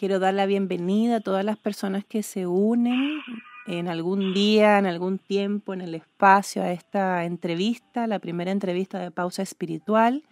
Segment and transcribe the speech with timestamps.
[0.00, 3.20] quiero dar la bienvenida a todas las personas que se unen
[3.66, 8.98] en algún día, en algún tiempo, en el espacio a esta entrevista, la primera entrevista
[8.98, 10.22] de Pausa Espiritual,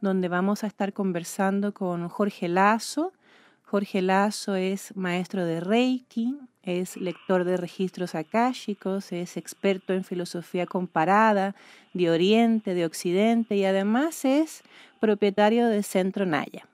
[0.00, 3.12] donde vamos a estar conversando con Jorge Lazo.
[3.64, 10.64] Jorge Lazo es maestro de Reiki, es lector de registros akáshicos, es experto en filosofía
[10.64, 11.54] comparada
[11.92, 14.62] de Oriente, de Occidente y además es
[15.00, 16.66] propietario de Centro Naya.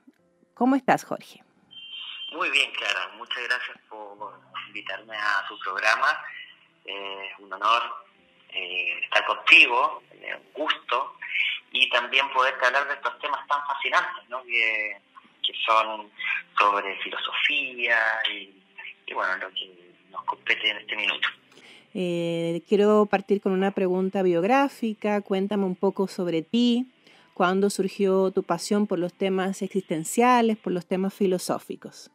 [0.55, 1.43] ¿Cómo estás, Jorge?
[2.33, 3.11] Muy bien, Clara.
[3.17, 4.33] Muchas gracias por
[4.69, 6.19] invitarme a su programa.
[6.85, 7.83] Es un honor
[8.51, 11.17] eh, estar contigo, un gusto
[11.73, 14.43] y también poder hablar de estos temas tan fascinantes, ¿no?
[14.45, 15.01] que,
[15.43, 16.11] que son
[16.59, 17.97] sobre filosofía
[18.31, 18.55] y,
[19.13, 21.29] bueno, lo que nos compete en este minuto.
[21.95, 25.21] Eh, quiero partir con una pregunta biográfica.
[25.23, 26.87] Cuéntame un poco sobre ti.
[27.35, 32.11] ¿Cuándo surgió tu pasión por los temas existenciales, por los temas filosóficos?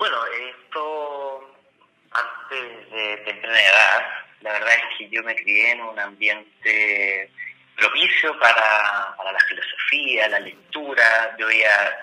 [0.00, 0.16] Bueno,
[0.48, 1.54] esto
[2.10, 4.06] antes de temprana edad,
[4.40, 7.30] la verdad es que yo me crié en un ambiente
[7.76, 11.36] propicio para, la filosofía, la lectura.
[11.38, 12.00] Yo veía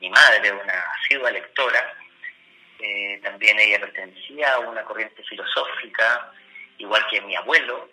[0.00, 1.94] mi madre, una asidua lectora,
[2.80, 6.32] eh, también ella pertenecía a una corriente filosófica,
[6.78, 7.90] igual que mi abuelo,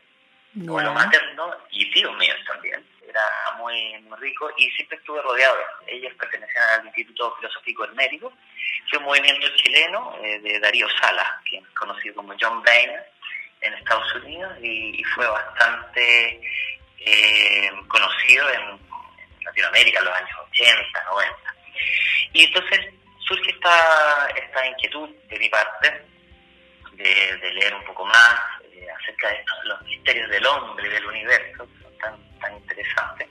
[0.67, 3.21] abuelo materno y tíos míos también era
[3.57, 5.57] muy, muy rico y siempre estuve rodeado.
[5.88, 8.33] Ellos pertenecían al Instituto Filosófico Hermético,
[8.89, 13.11] fue un movimiento chileno eh, de Darío Salas, quien es conocido como John Boehner
[13.61, 16.41] en Estados Unidos y, fue bastante
[16.99, 18.91] eh, conocido en,
[19.43, 21.36] Latinoamérica en los años 80, 90.
[22.33, 22.80] Y entonces
[23.27, 26.05] surge esta, esta inquietud de mi parte
[26.93, 28.39] de, leer un poco más
[28.71, 31.67] eh, acerca de los misterios del hombre, del universo,
[32.42, 33.28] tan interesante.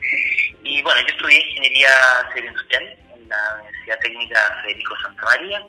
[0.62, 1.90] Y bueno, yo estudié Ingeniería
[2.32, 5.66] Civil Industrial en la Universidad Técnica Federico Santa María.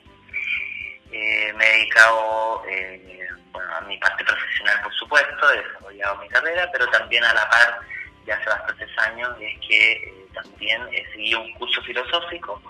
[1.12, 3.28] Eh, me he dedicado eh,
[3.76, 7.82] a mi parte profesional, por supuesto, he desarrollado mi carrera, pero también a la par,
[8.26, 12.62] ya hace bastantes años, es que eh, también he seguido un curso filosófico,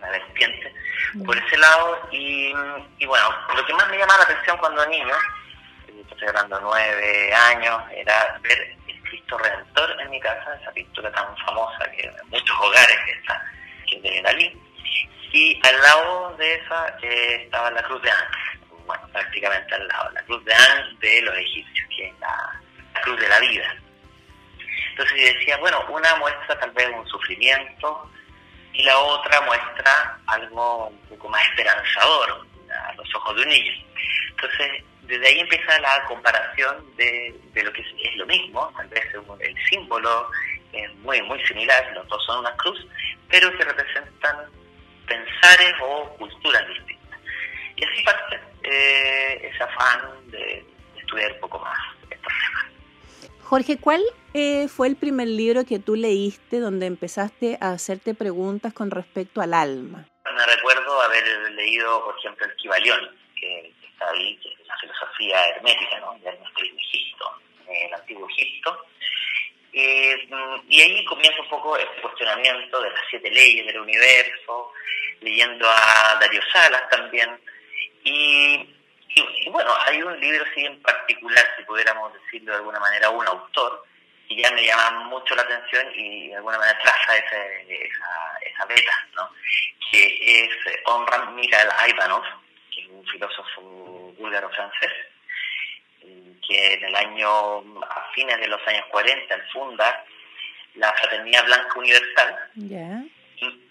[0.00, 0.72] una, vertiente
[1.26, 2.08] por ese lado.
[2.12, 2.54] Y,
[2.98, 5.16] y bueno, lo que más me llama la atención cuando niño
[6.10, 11.36] estoy hablando nueve años, era ver el Cristo Redentor en mi casa, esa pintura tan
[11.38, 13.52] famosa que en muchos hogares que está,
[13.86, 14.60] que es de Dalí.
[15.32, 20.10] Y al lado de esa eh, estaba la cruz de Ángel, bueno, prácticamente al lado,
[20.10, 22.60] la cruz de Ángel de los egipcios, que es la,
[23.02, 23.76] cruz de la vida.
[24.90, 28.10] Entonces decía, bueno, una muestra tal vez un sufrimiento
[28.72, 33.72] y la otra muestra algo un poco más esperanzador a los ojos de un niño.
[34.30, 39.04] Entonces desde ahí empieza la comparación de, lo que es, lo mismo, tal vez
[39.40, 40.30] el símbolo
[40.72, 42.86] es muy, muy similar, los dos son una cruz,
[43.28, 44.36] pero que representan
[45.06, 47.20] pensares o culturas distintas.
[47.76, 50.64] Y así parte eh, ese afán de,
[50.96, 51.78] estudiar un poco más
[52.10, 53.30] estos temas.
[53.42, 58.72] Jorge, ¿cuál eh, fue el primer libro que tú leíste donde empezaste a hacerte preguntas
[58.72, 60.06] con respecto al alma?
[60.24, 63.00] Me recuerdo haber leído, por ejemplo, el Kibalión,
[63.38, 66.14] que, está ahí, que es filosofía hermética, ¿no?
[66.20, 68.86] de Egipto, el antiguo Egipto.
[69.72, 70.28] Eh,
[70.68, 74.72] y ahí comienza un poco el cuestionamiento de las siete leyes del universo,
[75.20, 77.40] leyendo a Darío Salas también.
[78.04, 78.68] Y,
[79.50, 83.84] bueno, hay un libro sí en particular, si pudiéramos decirlo de alguna manera, un autor,
[84.28, 87.36] que ya me llama mucho la atención y de alguna manera traza esa,
[88.42, 89.28] esa beta, ¿no?
[89.90, 90.50] que es
[90.86, 92.24] Omran Mikhail Ivanov,
[92.98, 94.92] un filósofo búlgaro-francés,
[96.46, 100.04] que en el año, a fines de los años 40, funda
[100.74, 102.38] la Fraternidad Blanca Universal.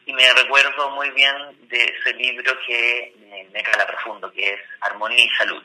[0.05, 1.35] Y, me recuerdo muy bien
[1.69, 5.63] de ese libro que me, me cala profundo, que es Armonía y Salud,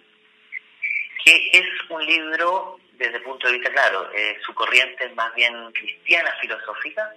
[1.25, 5.35] que es un libro desde el punto de vista, claro, eh, su corriente es más
[5.35, 7.13] bien cristiana, filosófica,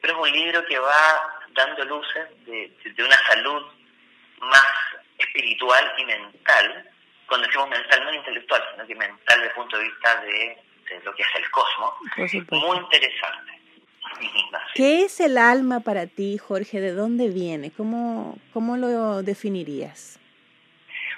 [0.00, 3.66] pero es un libro que va dando luces de, de una salud
[4.40, 4.93] más
[5.34, 6.90] espiritual y mental,
[7.26, 10.58] cuando decimos mental no intelectual, sino que mental desde el punto de vista de,
[11.04, 11.94] lo que es el cosmos,
[12.50, 13.52] muy interesante.
[14.74, 16.80] ¿Qué es el alma para ti, Jorge?
[16.80, 17.72] ¿De dónde viene?
[17.72, 20.20] ¿Cómo, cómo lo definirías?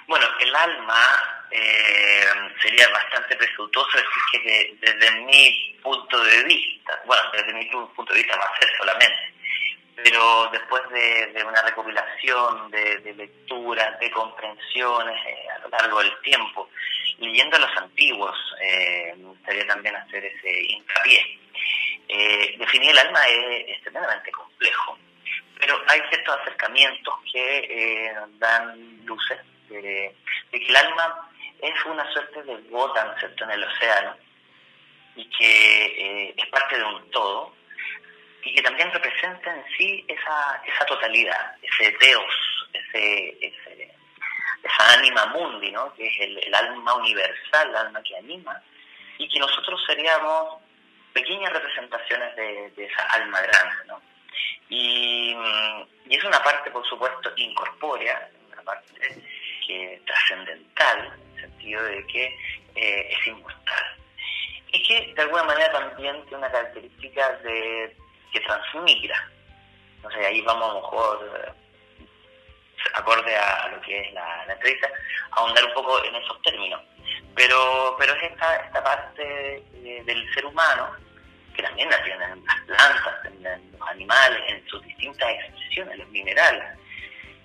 [0.07, 2.23] Bueno, el alma eh,
[2.61, 8.19] sería bastante presuntuoso decir que desde mi punto de vista, bueno, desde mi punto de
[8.19, 9.33] vista va a ser solamente,
[10.03, 16.69] pero después de, una recopilación de, lecturas, de comprensiones eh, a lo largo del tiempo,
[17.19, 21.39] leyendo a los antiguos, eh, me gustaría también hacer ese hincapié.
[22.09, 24.97] Eh, definir el alma es, tremendamente complejo.
[26.11, 29.39] estos acercamientos que eh, dan luces
[29.69, 30.15] de,
[30.51, 31.29] que el alma
[31.61, 33.43] es una suerte de gota ¿cierto?
[33.45, 34.15] en el océano
[35.15, 37.56] y que es parte de un todo
[38.85, 43.53] representa en sí esa, esa totalidad, ese Deus, ese,
[44.63, 45.93] esa anima mundi, ¿no?
[45.93, 48.61] que es el, alma universal, el alma que anima,
[49.17, 50.61] y que nosotros seríamos
[51.13, 53.85] pequeñas representaciones de, esa alma grande.
[53.87, 54.01] ¿no?
[54.69, 55.35] Y,
[56.09, 59.23] es una parte, por supuesto, incorpórea, una parte
[59.65, 62.25] que trascendental, en el sentido de que
[62.75, 63.83] eh, es inmortal.
[64.71, 67.95] Y que de alguna manera también tiene una característica de
[68.37, 69.29] que transmigra.
[70.03, 71.51] No sé, ahí vamos a lo mejor, eh,
[72.93, 74.87] acorde a, lo que es la, la, entrevista,
[75.31, 76.81] ahondar un poco en esos términos.
[77.35, 79.63] Pero, pero es esta, esta parte
[80.05, 80.91] del ser humano,
[81.55, 86.77] que también la tienen las plantas, en los animales, en sus distintas expresiones, los minerales.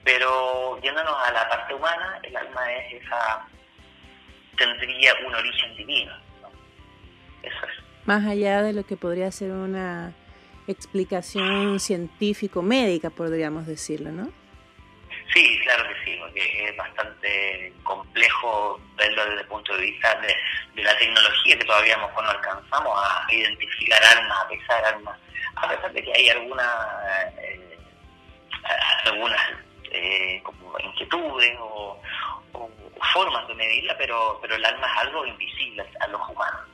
[0.04, 3.46] Pero yéndonos a la parte humana, el alma es esa,
[4.56, 6.12] tendría un origen divino.
[7.42, 8.06] Eso es.
[8.06, 10.12] Más allá de lo que podría ser una
[10.66, 14.42] explicación científico-médica, podríamos decirlo, ¿no?
[15.32, 20.82] Sí, claro que sí, porque es bastante complejo verlo desde el punto de vista de,
[20.82, 25.18] la tecnología, que todavía no alcanzamos a identificar armas, a pesar armas,
[25.56, 26.64] a pesar de que hay alguna,
[27.38, 27.78] eh,
[29.04, 29.40] algunas
[29.90, 32.00] eh, como inquietudes o,
[33.12, 36.71] formas de medirla, pero, pero el alma es algo invisible a los humanos.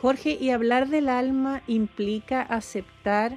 [0.00, 3.32] Jorge, y hablar del alma implica aceptar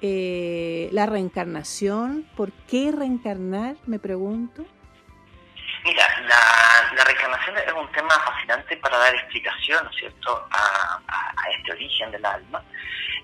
[0.00, 2.28] eh, la reencarnación.
[2.36, 3.76] ¿Por qué reencarnar?
[3.86, 4.64] Me pregunto.
[5.84, 11.00] Mira, la, reencarnación es un tema fascinante para dar explicación, cierto?, a,
[11.56, 12.62] este origen del alma,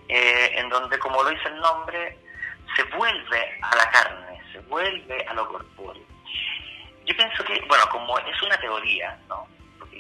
[0.09, 2.17] eh, en donde, como lo dice el nombre,
[2.77, 6.07] se vuelve a la carne, se vuelve a lo corpóreo.
[7.07, 9.49] Yo pienso que, bueno, como es una teoría, ¿no?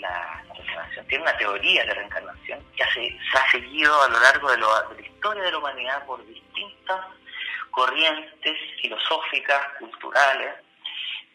[0.01, 0.45] La,
[1.09, 5.43] tiene una teoría de reencarnación que se ha seguido a lo largo de, la historia
[5.43, 7.07] de la humanidad por distintas
[7.71, 10.55] corrientes filosóficas, culturales,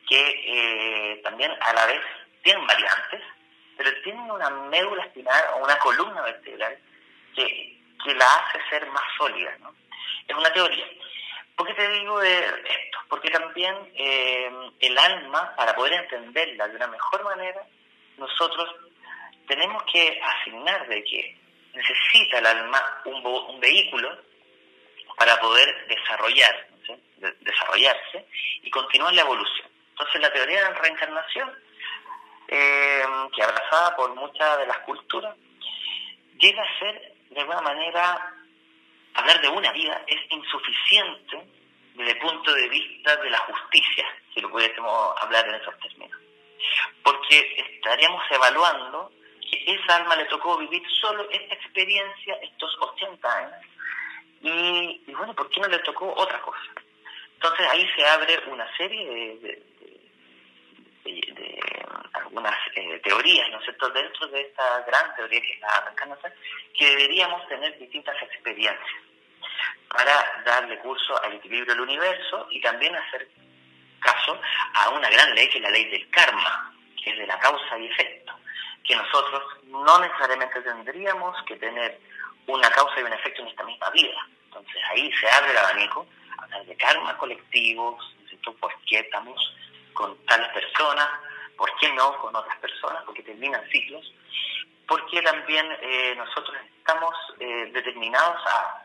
[0.08, 2.02] que eh, también a la vez
[2.44, 3.22] tienen variantes,
[3.78, 6.78] pero tienen una médula espinal o una columna vertebral
[7.36, 9.56] que, que la hace ser más sólida.
[9.60, 9.74] ¿no?
[10.28, 10.86] Es una teoría.
[11.56, 12.98] ¿Por qué te digo esto?
[13.10, 17.62] Porque también eh, el alma, para poder entenderla de una mejor manera,
[18.24, 18.70] nosotros
[19.48, 21.38] tenemos que asignar de que
[21.74, 24.18] necesita el alma un, vehículo
[25.18, 26.68] para poder desarrollar,
[27.42, 28.26] desarrollarse
[28.62, 29.68] y continuar la evolución.
[29.92, 31.52] Entonces la teoría de la reencarnación,
[32.48, 33.04] eh,
[33.36, 35.36] que abrazada por muchas de las culturas,
[36.40, 38.34] llega a ser de alguna manera,
[39.16, 41.44] hablar de una vida es insuficiente
[41.96, 46.23] desde el punto de vista de la justicia, si lo pudiésemos hablar en esos términos.
[47.04, 49.12] Porque estaríamos evaluando
[49.66, 53.66] esa alma le tocó vivir solo esta experiencia, estos 80 años,
[54.42, 56.60] y, bueno, ¿por qué no le tocó otra cosa?
[57.36, 59.64] Entonces ahí se abre una serie de,
[62.14, 66.34] algunas eh, teorías, ¿no es cierto?, dentro de esta gran teoría que es la
[66.78, 69.02] que deberíamos tener distintas experiencias
[69.90, 73.28] para darle curso al equilibrio del universo y también hacer
[74.04, 74.40] caso
[74.74, 77.78] a una gran ley que es la ley del karma, que es de la causa
[77.78, 78.34] y efecto
[78.84, 82.00] que nosotros no necesariamente tendríamos que tener
[82.48, 84.28] una causa y un efecto en esta misma vida.
[84.46, 86.06] Entonces ahí se abre el abanico,
[86.38, 88.16] hablar de karma colectivos,
[88.60, 89.56] ¿por qué estamos
[89.94, 91.08] con tales personas?
[91.58, 93.04] ¿Por qué no con otras personas?
[93.06, 94.14] Porque terminan ciclos.
[94.86, 98.80] Porque también eh, nosotros estamos eh, determinados a,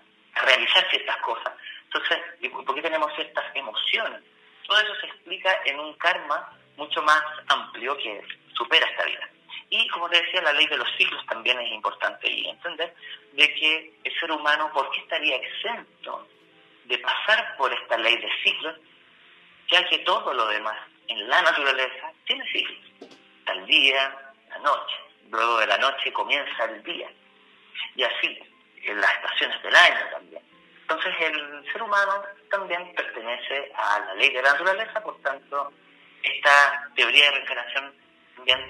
[0.45, 1.53] realizar ciertas cosas.
[1.87, 2.19] Entonces,
[2.65, 4.23] ¿por qué tenemos ciertas emociones?
[4.69, 8.23] Todo eso se explica en un karma mucho más amplio que
[8.55, 9.31] supera esta vida.
[9.71, 12.95] Y como te decía, la ley de los ciclos también es importante y entender
[13.33, 16.29] de que el ser humano, ¿por qué estaría exento
[16.85, 18.77] de pasar por esta ley de ciclos?
[19.69, 23.11] Ya que todo lo demás en la naturaleza tiene ciclos.
[23.47, 24.97] El día, la noche.
[25.31, 27.11] Luego de la noche comienza el día.
[27.97, 28.39] Y así,
[28.83, 30.48] en las estaciones del año también.
[30.89, 35.71] Entonces el ser humano también pertenece a la ley de la naturaleza, por tanto,
[36.23, 37.95] esta teoría de reencarnación
[38.37, 38.61] también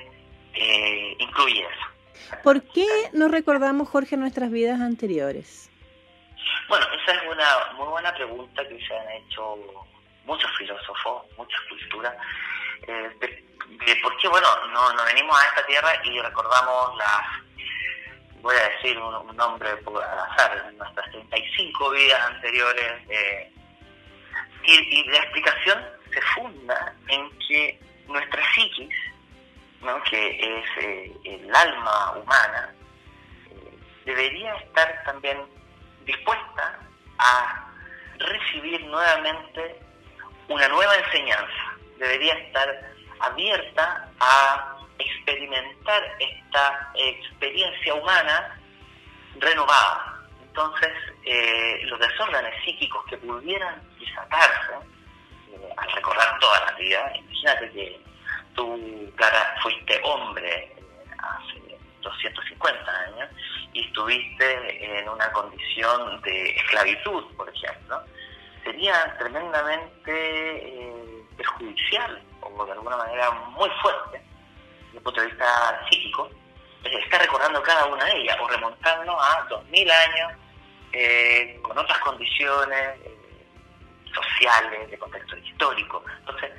[0.55, 2.39] eh, incluye eso.
[2.43, 5.71] ¿Por qué no recordamos, Jorge, nuestras vidas anteriores?
[6.69, 9.57] Bueno, esa es una muy buena pregunta que se han hecho
[10.25, 12.17] muchos filósofos, muchas culturas,
[12.89, 17.48] eh, de, por qué, bueno, no, no, venimos a esta tierra y recordamos las,
[18.41, 23.53] voy a decir un, nombre al azar, nuestras 35 vidas anteriores, eh,
[24.65, 28.95] y, la explicación se funda en que nuestra psiquis,
[29.81, 30.03] ¿no?
[30.05, 32.75] que es eh, el alma humana,
[33.51, 35.39] eh, debería estar también
[36.05, 36.79] dispuesta
[37.19, 37.71] a
[38.19, 39.81] recibir nuevamente
[40.49, 48.61] una nueva enseñanza, debería estar abierta a experimentar esta experiencia humana
[49.39, 50.19] renovada.
[50.43, 50.91] Entonces,
[51.25, 54.75] eh, los desórdenes psíquicos que pudieran desatarse
[55.53, 58.01] eh, al recordar toda la vida, imagínate que
[58.55, 60.83] tú, Clara, fuiste hombre eh,
[61.19, 63.31] hace 250 años
[63.73, 68.03] y estuviste en una condición de esclavitud, por ejemplo,
[68.65, 70.93] sería tremendamente
[71.37, 74.28] perjudicial o de alguna manera muy fuerte
[74.99, 76.31] desde el punto de vista psíquico,
[76.85, 80.33] está recordando cada una de ellas o remontando a 2000 años
[80.93, 83.47] eh, con otras condiciones eh,
[84.15, 86.03] sociales, de contexto histórico.
[86.21, 86.51] Entonces,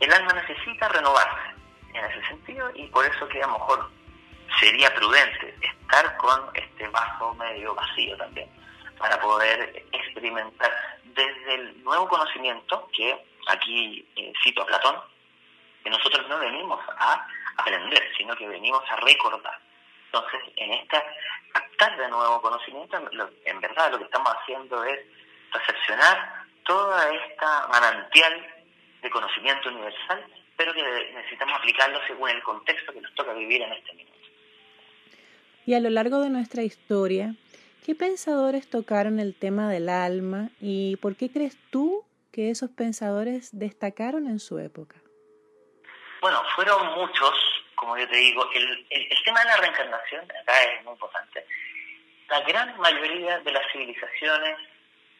[0.00, 1.54] el alma necesita renovarse
[1.94, 3.90] en ese sentido y por eso que a lo mejor
[4.60, 8.48] sería prudente estar con este vaso medio vacío también
[8.98, 10.72] para poder experimentar
[11.04, 13.16] desde el nuevo conocimiento que
[13.48, 14.96] aquí eh, cito a Platón,
[15.84, 17.26] que nosotros no venimos a
[17.58, 19.58] aprender, sino que venimos a recordar.
[20.06, 21.04] Entonces, en esta
[21.52, 22.96] captar de nuevo conocimiento,
[23.44, 24.98] en verdad lo que estamos haciendo es
[25.52, 28.46] recepcionar toda esta manantial
[29.02, 30.24] de conocimiento universal,
[30.56, 30.82] pero que
[31.14, 34.18] necesitamos aplicarlo según el contexto que nos toca vivir en este minuto.
[35.66, 37.34] Y a lo largo de nuestra historia,
[37.84, 43.50] ¿qué pensadores tocaron el tema del alma y por qué crees tú que esos pensadores
[43.52, 44.96] destacaron en su época?
[46.24, 47.34] Bueno, fueron muchos,
[47.74, 48.50] como yo te digo.
[48.54, 48.86] El,
[49.26, 51.44] tema de la reencarnación acá es muy importante.
[52.30, 54.56] La gran mayoría de las civilizaciones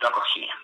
[0.01, 0.57] lo acogían.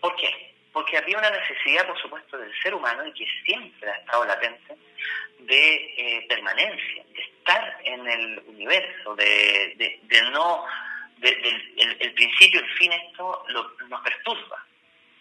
[0.00, 0.56] ¿Por qué?
[0.72, 4.76] Porque había una necesidad, por supuesto, del ser humano y que siempre ha estado latente
[5.38, 10.66] de eh, permanencia, de estar en el universo, de, de, no.
[11.18, 14.66] De, el, el, principio, el fin, esto nos perturba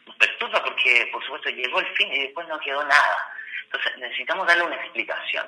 [0.08, 3.37] nos perturba porque, por supuesto, llegó el fin y después no quedó nada.
[3.66, 5.48] Entonces, necesitamos darle una explicación.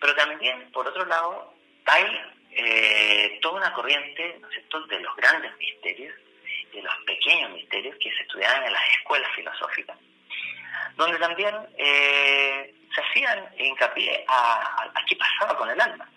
[0.00, 1.54] Pero también, por otro lado,
[1.86, 2.04] hay
[2.52, 6.14] eh, toda una corriente ¿no de los grandes misterios,
[6.72, 9.96] de los pequeños misterios que se estudiaban en las escuelas filosóficas,
[10.96, 16.08] donde también eh, se hacían hincapié a, a, qué pasaba con el alma.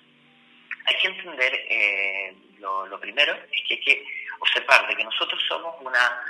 [0.86, 4.06] Hay que entender, eh, lo, lo primero es que hay que
[4.40, 6.22] observar de que nosotros somos una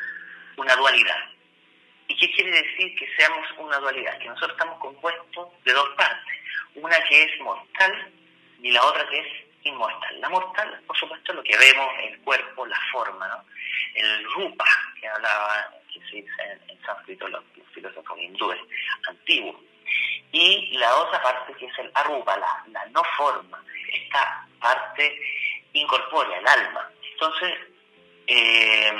[0.57, 1.29] una dualidad.
[2.12, 4.18] ¿Y qué quiere decir que seamos una dualidad?
[4.20, 6.36] Que nosotros estamos compuestos de dos partes,
[6.75, 8.12] una que es mortal
[8.62, 9.27] y la otra que es
[9.63, 10.20] inmortal.
[10.20, 13.46] La mortal, por supuesto, lo que vemos, el cuerpo, la forma, ¿no?
[13.96, 14.65] El rupa,
[15.00, 18.60] que hablaba, que se dice en, en sánscrito los, filósofos hindúes
[19.08, 19.56] antiguos.
[20.34, 25.18] Y la otra parte que es el arupa, la, la no forma, esta parte
[25.72, 26.91] incorpórea, el alma.
[27.13, 27.53] Entonces,
[28.27, 28.91] eh,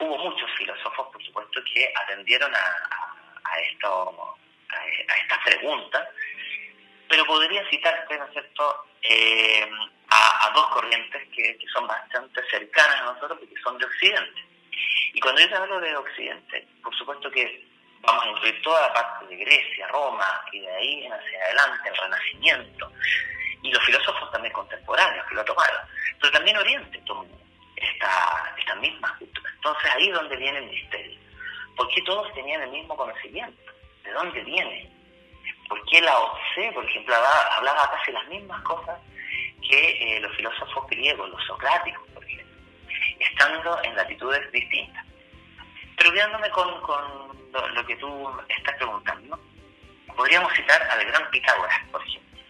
[0.00, 4.36] hubo muchos filósofos, por supuesto, que atendieron a, a, esto,
[4.70, 6.08] a, estas preguntas,
[7.08, 9.68] pero podría citarte, ¿no es cierto?, eh,
[10.10, 14.44] a, dos corrientes que, que, son bastante cercanas a nosotros porque son de Occidente.
[15.12, 17.66] Y cuando yo te hablo de Occidente, por supuesto que
[18.00, 21.88] vamos a incluir toda la parte de Grecia, Roma, y de ahí en hacia adelante,
[21.88, 22.92] el Renacimiento,
[23.62, 25.80] y los filósofos también contemporáneos que lo tomaron,
[26.20, 27.26] pero también Oriente tomó
[27.80, 29.50] esta, esta misma cultura.
[29.54, 31.18] Entonces ahí es donde viene el misterio.
[31.76, 33.72] ¿Por qué todos tenían el mismo conocimiento?
[34.02, 34.90] ¿De dónde viene?
[35.68, 38.98] ¿Por qué la OCE, por ejemplo, hablaba, casi las mismas cosas
[39.68, 42.56] que eh, los filósofos griegos, los socráticos, por ejemplo,
[43.20, 45.04] estando en latitudes distintas?
[45.96, 49.38] Pero quedándome con, con lo, que tú estás preguntando,
[50.16, 52.40] podríamos citar al gran Pitágoras, por ejemplo.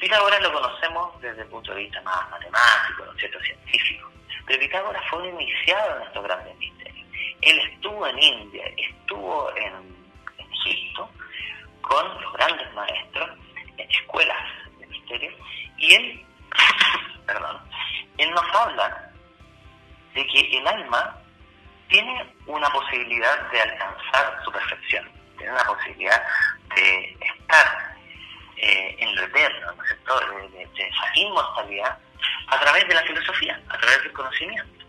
[0.00, 4.10] Pitágoras lo conocemos desde el punto de vista más matemático, ¿no cierto?, científico.
[4.46, 7.06] Pero Pitágoras fue un iniciado en estos grandes misterios.
[7.42, 10.00] Él estuvo en India, estuvo en,
[10.52, 11.08] Egipto
[11.80, 13.30] con los grandes maestros
[13.78, 14.36] en escuelas
[14.78, 15.34] de misterios
[15.78, 16.26] y él,
[17.26, 17.58] perdón,
[18.18, 19.10] él nos habla
[20.14, 21.16] de que el alma
[21.88, 26.22] tiene una posibilidad de alcanzar su perfección, tiene una posibilidad
[26.76, 27.96] de estar
[28.56, 30.20] eh, en lo eterno, ¿no es cierto?
[30.50, 31.98] de esa inmortalidad
[32.48, 34.86] a través de la filosofía, través del conocimiento,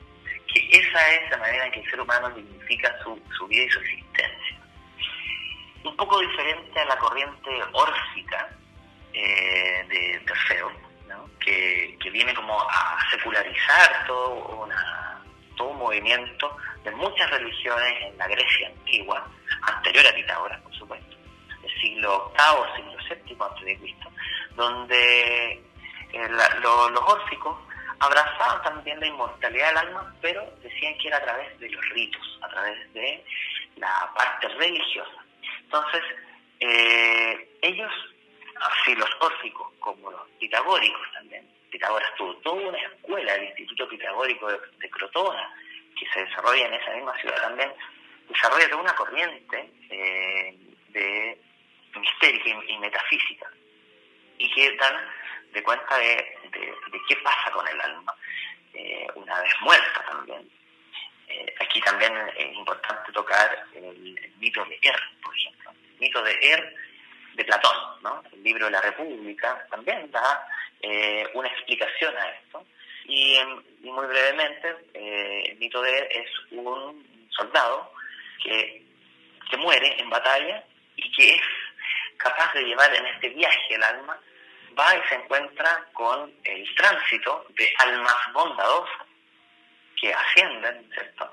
[0.54, 3.70] que esa es la manera en que el ser humano dignifica su, su vida y
[3.70, 4.58] su existencia.
[5.84, 8.50] Un poco diferente a la corriente órfica
[9.14, 10.72] eh, de Terceo,
[11.40, 15.24] que, que, viene como a secularizar todo, una,
[15.58, 19.28] todo un movimiento de muchas religiones en la Grecia antigua,
[19.64, 21.16] anterior a Pitágoras, por supuesto,
[21.62, 24.12] del siglo VIII, siglo VII antes de Cristo,
[24.56, 25.54] donde
[26.14, 26.30] eh,
[26.62, 27.58] los órficos
[28.02, 32.40] abrazaban también la inmortalidad del alma, pero decían que era a través de los ritos,
[32.42, 33.24] a través de
[33.78, 35.24] la parte religiosa.
[35.62, 36.02] Entonces,
[36.60, 37.92] eh, ellos,
[38.60, 44.52] así los órficos como los pitagóricos también, Pitágoras tuvo toda una escuela, el Instituto Pitagórico
[44.52, 45.50] de, Crotona,
[45.98, 47.72] que se desarrolla en esa misma ciudad también,
[48.28, 50.58] desarrolla toda una corriente eh,
[50.90, 51.40] de
[51.96, 53.48] mistérica y, metafísica,
[54.40, 54.96] y que dan
[55.52, 56.38] de cuenta de,
[57.08, 58.16] qué pasa con el alma
[58.74, 60.50] eh, una vez muerta también.
[61.28, 65.72] Eh, aquí también es importante tocar el, mito de Er, por ejemplo.
[65.72, 66.76] El mito de Er
[67.34, 68.24] de Platón, ¿no?
[68.32, 70.48] el libro de la República, también da
[70.82, 72.66] eh, una explicación a esto.
[73.06, 73.38] Y,
[73.82, 77.92] muy brevemente, el mito de él es un soldado
[78.44, 78.86] que,
[79.50, 80.64] que muere en batalla
[80.96, 81.42] y que es
[82.18, 84.20] capaz de llevar en este viaje el alma,
[84.78, 89.08] va y se encuentra con el tránsito de almas bondadosas
[90.00, 91.32] que ascienden, ¿cierto?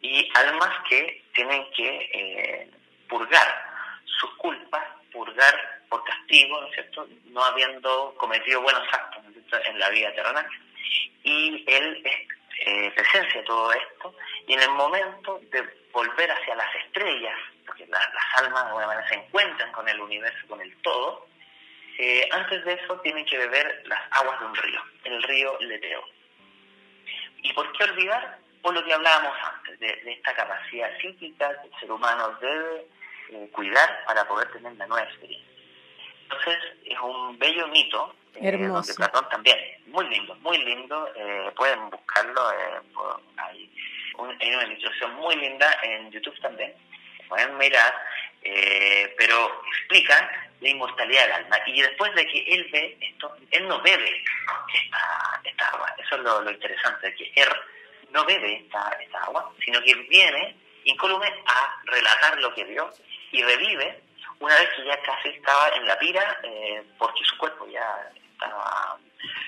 [0.00, 2.70] Y almas que tienen que eh,
[3.08, 3.72] purgar
[4.04, 9.22] sus culpas, purgar por castigo, ¿no es cierto?, no habiendo cometido buenos actos
[9.66, 10.46] en la vida terrenal.
[11.22, 12.02] Y él
[12.64, 14.14] eh, presencia todo esto,
[14.46, 15.62] y en el momento de
[15.92, 20.46] volver hacia las estrellas, porque las almas de alguna manera se encuentran con el universo,
[20.48, 21.28] con el todo,
[21.98, 26.04] eh, antes de eso tienen que beber las aguas de un río, el río Leteo.
[27.42, 28.38] ¿Y por qué olvidar?
[28.62, 32.86] Por lo que hablábamos antes, de, esta capacidad psíquica que el ser humano debe
[33.30, 35.52] eh, cuidar para poder tener la nueva experiencia.
[36.32, 38.14] Entonces es un bello mito.
[38.36, 38.92] Eh, Hermoso.
[38.92, 41.12] de Platón también, muy lindo, muy lindo.
[41.14, 42.80] Eh, pueden buscarlo, eh,
[43.36, 43.70] hay,
[44.18, 46.72] una ilustración muy linda en YouTube también.
[47.28, 47.94] Pueden mirar,
[48.42, 50.28] pero explican
[50.60, 51.58] la inmortalidad del alma.
[51.66, 54.24] Y después de que él ve esto, él no bebe
[55.44, 55.94] esta, agua.
[55.98, 57.48] Eso es lo, interesante, que él
[58.10, 62.90] no bebe esta, esta agua, sino que viene incólume a relatar lo que vio
[63.30, 64.02] y revive
[64.42, 68.98] una vez que ya casi estaba en la pira, eh, porque su cuerpo ya estaba,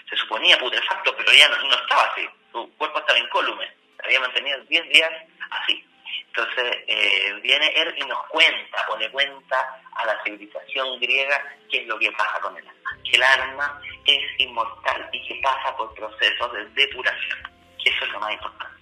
[0.09, 3.69] se suponía putrefacto, pero ya no, estaba así, su cuerpo estaba incólume,
[4.05, 5.11] había mantenido 10 días
[5.51, 5.85] así.
[6.29, 11.87] Entonces eh, viene él y nos cuenta, pone cuenta a la civilización griega qué es
[11.87, 15.95] lo que pasa con el alma, que el alma es inmortal y que pasa por
[15.95, 17.39] procesos de depuración,
[17.83, 18.75] que eso es lo más importante.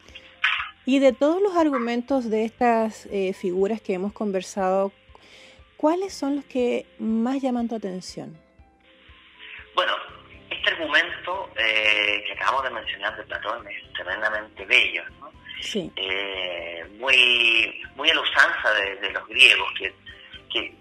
[0.85, 4.92] Y de todos los argumentos de estas eh, figuras que hemos conversado,
[5.77, 8.37] ¿cuáles son los que más llaman tu atención?
[9.75, 9.92] Bueno,
[10.51, 15.42] este argumento eh, que acabamos de mencionar de Platón es tremendamente bello, ¿no?
[15.75, 19.94] Eh, muy, muy a la usanza de, los griegos, que,
[20.51, 20.75] que,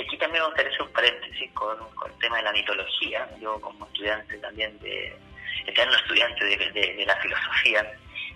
[0.00, 3.28] aquí también me gustaría hacer un paréntesis con, el tema de la mitología.
[3.40, 5.16] Yo como estudiante también de,
[5.66, 7.92] eterno estudiante de, la filosofía,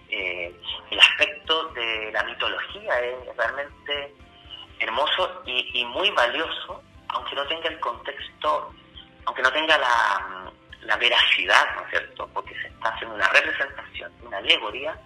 [0.09, 0.55] eh,
[0.91, 4.15] el aspecto de la mitología es realmente
[4.79, 8.73] hermoso y, muy valioso, aunque no tenga el contexto,
[9.25, 12.29] aunque no tenga la, veracidad, ¿no es cierto?
[12.33, 14.99] Porque se está haciendo una representación, una alegoría,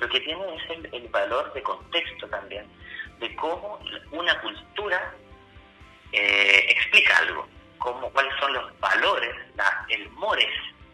[0.00, 2.66] lo que tiene es el, valor de contexto también,
[3.20, 3.78] de cómo
[4.10, 5.14] una cultura
[6.12, 7.46] eh, explica algo,
[7.78, 10.50] cómo, cuáles son los valores, la, el mores,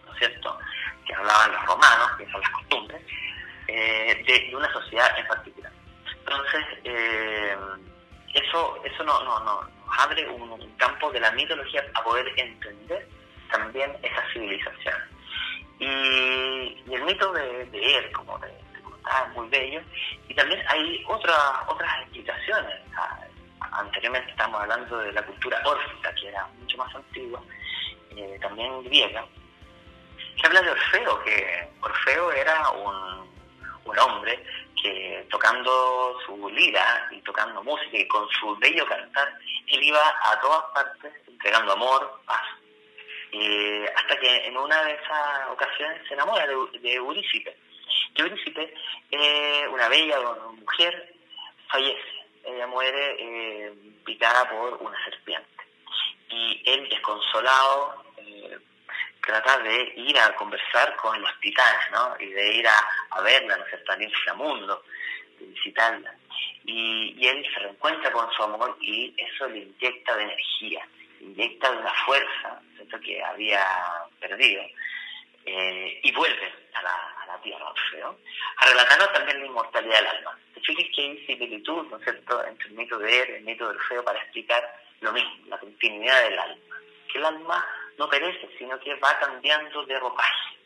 [0.06, 0.58] ¿no es cierto?,
[1.06, 3.02] que hablaban los romanos, que son las costumbres,
[3.68, 5.72] eh, de, una sociedad en particular.
[6.18, 7.56] Entonces, eh,
[8.34, 13.06] eso, eso no, no, no, nos abre un, campo de la mitología a poder entender
[13.50, 14.94] también esa civilización.
[15.78, 18.48] Y, el mito de, él, como te,
[19.06, 19.80] es muy bello.
[20.28, 22.80] Y también hay otra, otras explicaciones.
[22.96, 23.20] Ah,
[23.72, 27.42] anteriormente estábamos hablando de la cultura órfica, que era mucho más antigua,
[28.16, 29.24] eh, también griega,
[30.36, 33.30] que habla de Orfeo, que Orfeo era un,
[33.84, 34.44] un hombre
[34.80, 39.32] que tocando su lira y tocando música y con su bello cantar,
[39.66, 42.42] él iba a todas partes entregando amor, paz.
[43.96, 47.56] hasta que en una de esas ocasiones se enamora de, de Eurícipe.
[48.14, 48.74] Que Eurícipe,
[49.10, 50.18] eh, una bella
[50.58, 51.14] mujer,
[51.68, 52.20] fallece.
[52.44, 53.72] Ella muere eh,
[54.04, 55.48] picada por una serpiente.
[56.30, 58.58] Y él, desconsolado, eh,
[59.24, 62.16] trata de ir a conversar con los titanes, ¿no?
[62.18, 64.82] Y de ir a, a verla, ¿no es cierto?, al inframundo,
[65.38, 66.14] de visitarla.
[66.64, 70.86] Y, y, él se reencuentra con su amor y eso le inyecta de energía,
[71.20, 73.66] inyecta de una fuerza, ¿cierto?, que había
[74.20, 74.62] perdido,
[75.46, 78.18] eh, y vuelve a la, a la tierra, Orfeo,
[78.56, 80.38] a relatarnos también la inmortalidad del alma.
[80.54, 83.42] Te fijas que hay similitud, ¿no es cierto?, entre el mito de Er y el
[83.44, 84.62] mito de Orfeo para explicar
[85.00, 86.76] lo mismo, la continuidad del alma.
[87.10, 87.66] Que el alma
[87.98, 90.56] no perece, sino que va cambiando de ropaje,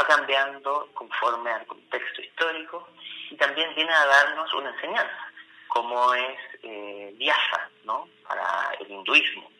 [0.00, 2.88] va cambiando conforme al contexto histórico
[3.30, 5.32] y también viene a darnos una enseñanza,
[5.68, 9.50] como es eh, Vyasa, ¿no?, para el hinduismo.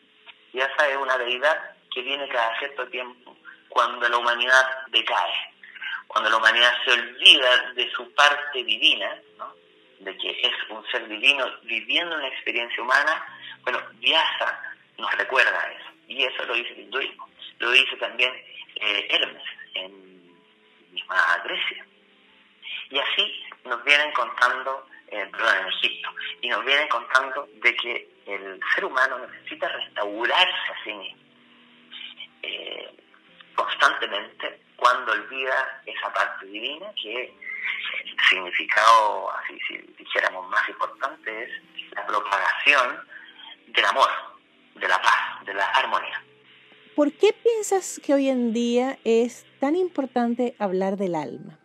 [0.53, 3.35] Vyasa es una deidad que viene cada cierto tiempo
[3.69, 5.53] cuando la humanidad decae,
[6.07, 9.53] cuando la humanidad se olvida de su parte divina, ¿no?
[9.99, 13.25] de que es un ser divino viviendo una experiencia humana,
[13.63, 17.29] bueno, Vyasa nos recuerda eso, y eso lo dice el hinduismo,
[17.59, 18.33] lo dice también
[18.75, 19.43] eh, Hermes
[19.75, 20.09] en
[20.91, 21.85] misma Grecia.
[22.89, 26.09] Y así nos vienen contando, eh, perdón, en Egipto,
[26.41, 31.23] y nos vienen contando de que el ser humano necesita restaurarse a sí mismo.
[32.41, 32.89] Eh,
[33.59, 41.91] constantemente cuando olvida esa parte divina que el significado, así si dijéramos más importante, es
[41.91, 42.99] la propagación
[43.67, 44.09] del amor,
[44.75, 46.23] de la paz, de la armonía.
[46.95, 51.57] ¿Por qué piensas que hoy en día es tan importante hablar del alma?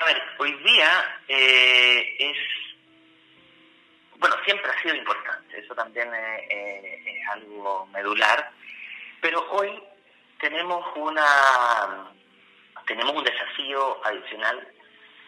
[0.00, 2.36] A ver, hoy día eh, es,
[4.16, 8.52] bueno, siempre ha sido importante, eso también es algo medular,
[9.20, 9.82] pero hoy
[10.40, 12.12] tenemos una
[12.86, 14.66] tenemos un desafío adicional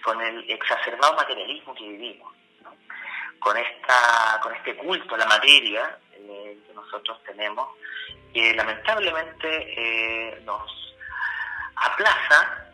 [0.02, 2.32] con el exacerbado materialismo que vivimos,
[3.38, 7.68] con esta con este culto a la materia eh, que nosotros tenemos,
[8.32, 10.96] que lamentablemente eh, nos
[11.76, 12.66] aplaza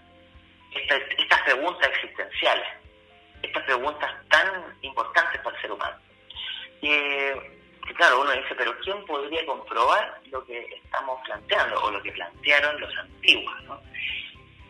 [0.72, 2.68] estas preguntas existenciales,
[3.42, 5.96] estas preguntas tan importantes para el ser humano.
[6.82, 7.55] Eh,
[7.94, 12.80] claro, uno dice, pero ¿quién podría comprobar lo que estamos planteando o lo que plantearon
[12.80, 13.62] los antiguos?
[13.64, 13.80] ¿no?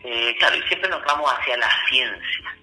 [0.03, 2.55] Eh, claro, y siempre nos vamos hacia la ciencia,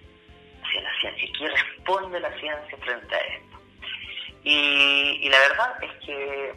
[0.63, 1.29] hacia la ciencia.
[1.37, 3.59] ¿Quién responde la ciencia frente a esto?
[4.43, 6.53] Y, la verdad es que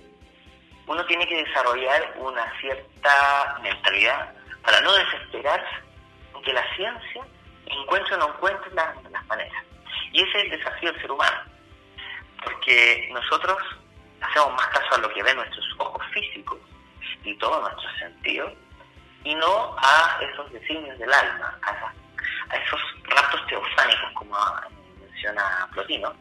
[0.86, 5.76] uno tiene que desarrollar una cierta mentalidad para no desesperarse,
[6.34, 7.26] aunque la ciencia
[7.66, 9.64] encuentre o no encuentre las maneras.
[10.12, 11.42] Y ese es el desafío del ser humano,
[12.44, 13.58] porque nosotros
[14.20, 16.58] hacemos más caso a lo que ven nuestros ojos físicos
[17.24, 18.52] y todos nuestros sentidos,
[19.24, 24.36] y no a esos designios del alma, a, esos raptos teofánicos, como
[25.00, 26.14] menciona Plotino,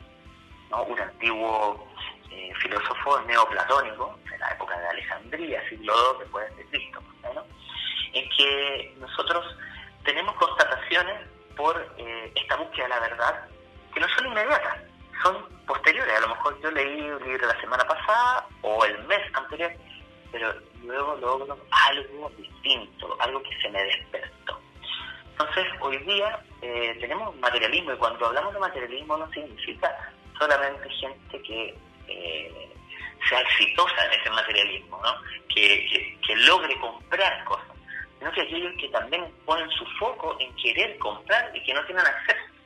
[0.70, 0.84] ¿no?
[0.84, 1.88] un antiguo
[2.32, 7.02] eh, filósofo neoplatónico de la época de Alejandría, siglo II después de Cristo,
[8.14, 9.46] en que nosotros
[10.04, 11.22] tenemos constataciones
[11.56, 13.48] por eh, esta búsqueda de la verdad
[13.94, 14.78] que no son inmediatas,
[15.24, 16.18] son posteriores.
[16.18, 19.72] A lo mejor yo leí un libro la semana pasada o el mes anterior,
[20.32, 20.54] pero
[20.84, 24.60] luego logro algo distinto, algo que se me despertó.
[25.32, 31.42] Entonces, hoy día eh, tenemos materialismo y cuando hablamos de materialismo no significa solamente gente
[31.44, 31.78] que
[32.08, 32.74] eh,
[33.30, 35.14] sea exitosa en ese materialismo, ¿no?
[35.54, 37.68] que, que logre comprar cosas,
[38.18, 42.06] sino que aquellos que también ponen su foco en querer comprar y que no tienen
[42.06, 42.57] acceso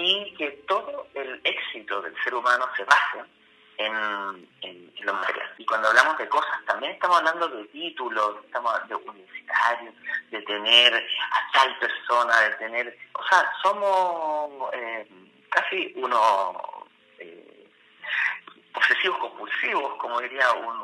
[0.00, 3.26] y que todo el éxito del ser humano se basa
[3.76, 5.54] en, en, lo material.
[5.58, 9.94] Y cuando hablamos de cosas, también estamos hablando de títulos, estamos de universitarios,
[10.30, 12.98] de tener a tal persona, de tener...
[13.14, 15.06] O sea, somos eh,
[15.48, 16.56] casi unos
[17.18, 17.66] eh,
[18.74, 20.82] obsesivos compulsivos, como diría un,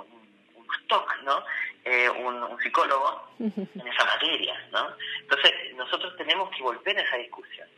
[0.54, 1.42] un, stock, ¿no?
[1.84, 4.88] Eh, un, un, psicólogo en esa materia, ¿no?
[5.20, 7.68] Entonces, nosotros tenemos que volver a esa discusión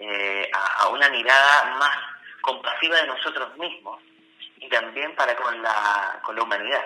[0.00, 1.96] eh, a, una mirada más
[2.40, 4.00] compasiva de nosotros mismos
[4.58, 6.84] y también para con la, con la humanidad,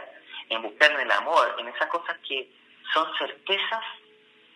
[0.49, 2.51] en buscar en el amor, en esas cosas que
[2.93, 3.85] son certezas,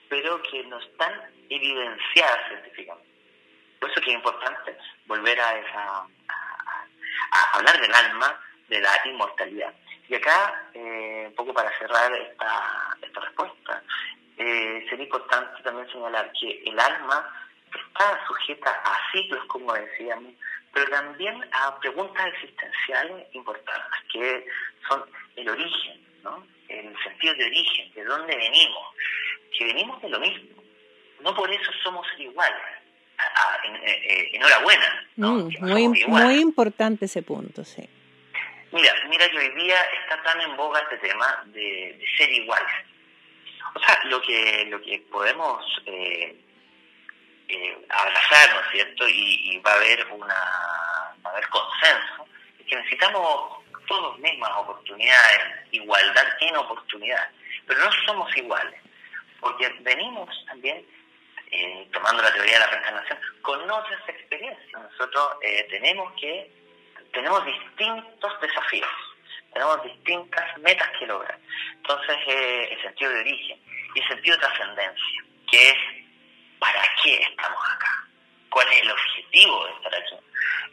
[0.09, 1.13] pero que no están
[1.49, 3.09] evidenciadas científicamente.
[3.79, 9.75] Por eso que es importante volver a, esa, a, hablar del alma, de la inmortalidad.
[10.09, 13.83] Y acá, eh, un poco para cerrar esta, esta respuesta,
[14.39, 17.46] eh, sería importante también señalar que el alma
[17.77, 20.33] está sujeta a ciclos, como decíamos,
[20.73, 24.47] pero también a preguntas existenciales importantes, que
[24.89, 25.05] son
[25.37, 26.47] el origen, ¿no?
[26.69, 28.89] el sentido de origen, de dónde venimos,
[29.57, 30.63] que venimos de lo mismo,
[31.21, 32.63] no por eso somos iguales.
[34.33, 35.09] Enhorabuena.
[35.17, 35.33] ¿no?
[35.33, 37.89] Mm, muy, muy importante ese punto, sí.
[38.73, 42.75] Mira, mira que hoy día está tan en boga este tema de, ser iguales.
[43.75, 46.37] O sea, lo que, lo que podemos eh,
[47.49, 49.09] eh, abrazar, ¿no es cierto?
[49.09, 50.35] Y, va a haber una
[51.25, 52.27] va a haber consenso,
[52.59, 57.31] es que necesitamos todos mismas oportunidades, igualdad en oportunidades,
[57.67, 58.81] pero no somos iguales.
[59.41, 60.85] porque venimos también,
[61.51, 64.73] eh, tomando la teoría de la reencarnación, con otras experiencias.
[64.73, 66.51] Nosotros eh, tenemos que,
[67.13, 68.89] tenemos distintos desafíos,
[69.53, 71.39] tenemos distintas metas que lograr.
[71.75, 73.61] Entonces, eh, el sentido de origen
[73.95, 76.06] y el sentido de trascendencia, que es
[76.59, 78.07] ¿para qué estamos acá?
[78.51, 80.17] ¿Cuál es el objetivo de estar aquí?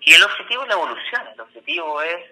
[0.01, 2.31] Y el objetivo es la evolución, el objetivo es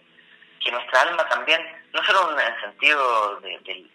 [0.64, 1.62] que nuestra alma también,
[1.94, 3.92] no solo en el sentido del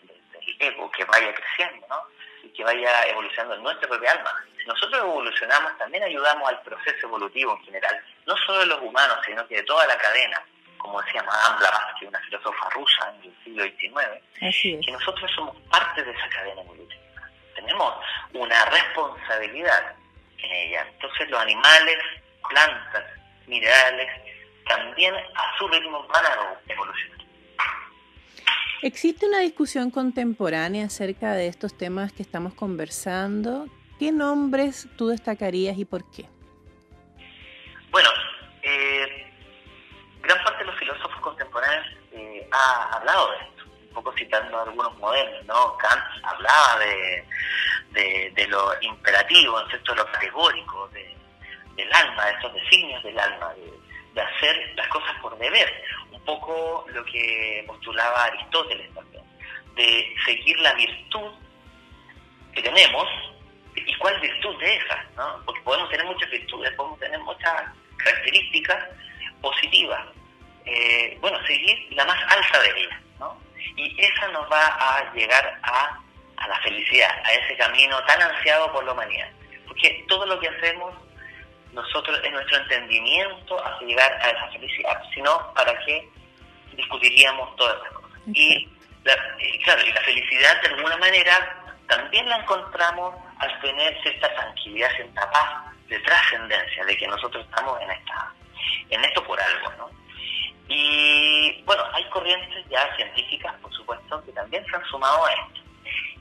[0.59, 2.03] ego, que vaya creciendo, ¿no?
[2.43, 4.45] Y que vaya evolucionando en nuestra propia alma.
[4.59, 9.19] Si nosotros evolucionamos, también ayudamos al proceso evolutivo en general, no solo de los humanos,
[9.27, 10.43] sino que de toda la cadena,
[10.79, 16.03] como decía Madame Blavatsky, una filósofa rusa en el siglo XIX, que nosotros somos parte
[16.03, 17.06] de esa cadena evolutiva.
[17.57, 17.95] Tenemos
[18.35, 19.97] una responsabilidad
[20.39, 20.87] en ella.
[20.93, 21.99] Entonces los animales,
[22.49, 23.05] plantas,
[23.47, 24.09] minerales,
[24.69, 27.17] también a su ritmo van a evolucionar.
[28.83, 33.67] ¿Existe una discusión contemporánea acerca de estos temas que estamos conversando?
[33.99, 36.27] ¿Qué nombres tú destacarías y por qué?
[37.91, 38.11] Bueno,
[38.63, 39.33] eh,
[40.21, 43.56] gran parte de los filósofos contemporáneos eh, ha hablado de esto,
[43.97, 45.77] poco citando algunos modelos, ¿no?
[45.79, 49.95] Kant hablaba de, de, lo imperativo, ¿no?
[49.95, 53.73] lo categórico del alma, de esos designios del alma, de,
[54.15, 55.83] de hacer las cosas por deber,
[56.13, 59.25] un poco lo que postulaba Aristóteles también,
[59.75, 61.33] de seguir la virtud
[62.55, 63.07] que tenemos
[63.75, 65.43] y cuál virtud de esas, ¿no?
[65.45, 67.65] porque podemos tener muchas virtudes, podemos tener muchas
[67.99, 68.85] características
[69.41, 70.07] positivas,
[70.65, 73.06] eh, bueno, seguir la más alta de ellas.
[73.77, 76.01] Y esa nos va a llegar a,
[76.37, 79.29] a la felicidad, a ese camino tan ansiado por la humanidad,
[79.67, 80.95] porque todo lo que hacemos
[81.73, 86.09] nosotros en nuestro entendimiento hace llegar a esa felicidad, sino para qué
[86.73, 88.21] discutiríamos todas esas cosas.
[88.33, 88.69] Y,
[89.05, 89.15] la,
[89.65, 95.31] claro, y la felicidad de alguna manera también la encontramos al tener cierta tranquilidad, cierta
[95.31, 98.33] paz de trascendencia, de que nosotros estamos en esta
[98.91, 99.91] en esto por algo, ¿no?
[100.69, 105.61] Y bueno, hay corrientes ya científicas, por supuesto, que también se han sumado a esto.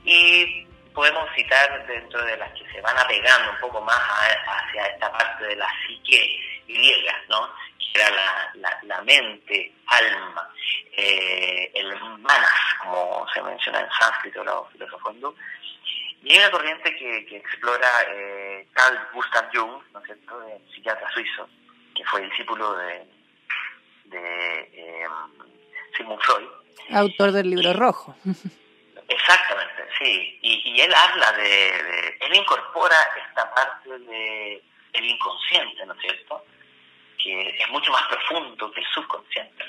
[0.04, 5.12] Y podemos citar dentro de las que se van apegando un poco más hacia esta
[5.12, 7.50] parte de la psique griega, ¿no?
[7.92, 10.50] que era la, mente, alma,
[10.96, 15.34] eh, el manas, como se menciona en sánscrito, los filósofos hindú.
[16.22, 21.48] Y hay una corriente que, explora eh, Carl Gustav Jung, ¿no es cierto?, psiquiatra suizo,
[21.94, 23.06] que fue discípulo de,
[24.06, 25.06] de eh,
[25.96, 26.48] Sigmund Freud.
[26.90, 28.14] Autor del libro rojo.
[29.08, 30.38] Exactamente, sí.
[30.42, 36.44] Y, él habla de, él incorpora esta parte de, del inconsciente, ¿no es cierto?
[37.22, 39.64] Que es mucho más profundo que el subconsciente.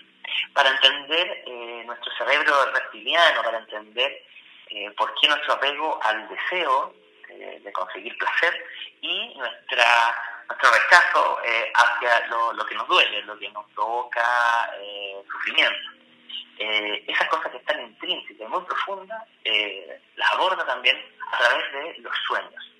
[0.53, 4.23] Para entender eh, nuestro cerebro reptiliano, para entender
[4.69, 6.93] eh, por qué nuestro apego al deseo
[7.29, 8.65] eh, de conseguir placer
[9.01, 11.37] y nuestra nuestro rechazo
[11.73, 14.71] hacia lo, lo, que nos duele, lo que nos provoca
[15.29, 15.97] sufrimiento
[16.59, 20.97] eh, esas cosas que están intrínsecas y muy profundas, eh, las aborda también
[21.31, 22.71] a través de los sueños.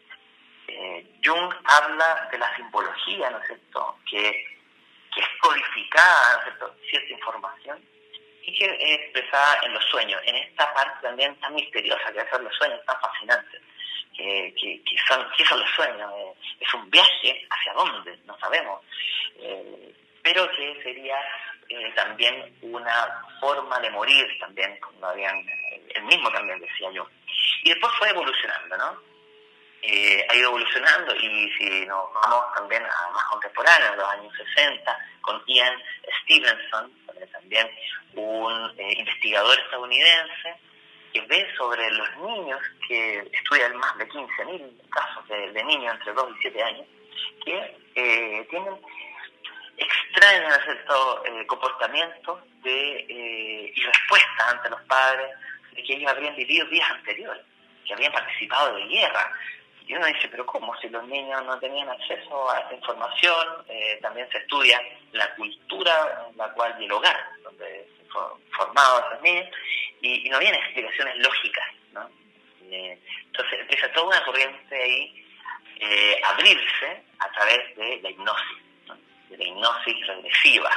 [0.68, 4.60] Eh, Jung habla de la simbología, ¿no es cierto?, que,
[5.14, 7.88] que es codificada, ¿no es cierto?, cierta información
[8.42, 12.44] y que es expresada en los sueños, en esta parte también tan misteriosa que son
[12.44, 13.62] los sueños, tan fascinantes.
[14.18, 16.12] Que, que, son, ¿Qué son los sueños?
[16.18, 18.82] Eh, es un viaje hacia dónde, no sabemos,
[19.38, 21.20] eh, pero que sería
[21.70, 25.46] eh, también una forma de morir también, como habían,
[25.94, 27.08] el mismo también decía yo.
[27.64, 28.98] Y después fue evolucionando, ¿no?
[29.82, 34.98] Eh, ha ido evolucionando y si nos vamos también a más contemporáneos, los años 60,
[35.22, 35.82] con Ian
[36.24, 36.92] Stevenson,
[37.32, 37.70] también
[38.16, 40.56] un eh, investigador estadounidense,
[41.14, 46.32] que ve sobre los niños que estudian más de 15.000 casos de, niños entre 2
[46.38, 46.88] y 7 años,
[47.44, 48.76] que tienen
[49.78, 55.30] extraen cierto eh, comportamientos de, eh, y respuestas ante los padres
[55.74, 57.44] de que ellos habrían vivido días anteriores,
[57.86, 59.32] que habían participado de guerra.
[59.86, 60.76] Y uno dice, pero ¿cómo?
[60.82, 64.82] Si los niños no tenían acceso a esta información, eh, también se estudia
[65.14, 69.48] la cultura en la cual y el hogar, donde formados esos niños,
[70.02, 71.68] y, no habían explicaciones lógicas.
[71.94, 72.10] ¿no?
[72.70, 75.26] Eh, entonces empieza toda una corriente ahí
[75.80, 78.68] eh, abrirse a través de la hipnosis
[79.30, 80.72] de la hipnosis regresiva.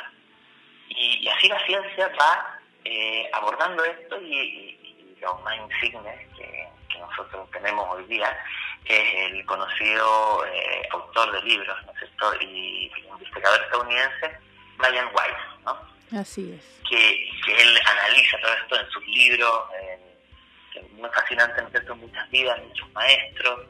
[0.89, 4.77] Y, así la ciencia va eh, abordando esto y,
[5.21, 6.67] los más insignes que,
[6.99, 8.37] nosotros tenemos hoy día
[8.85, 12.35] es el conocido eh, autor de libros, ¿no es cierto?
[12.43, 14.39] Y, investigador estadounidense,
[14.77, 15.90] Brian Weiss, ¿no?
[16.13, 16.81] Así es.
[16.89, 22.61] Que, que él analiza todo esto en sus libros, en, muy fascinante, ¿no muchas vidas,
[22.67, 23.67] muchos maestros,